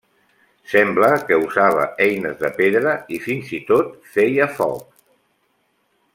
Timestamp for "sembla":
0.69-1.09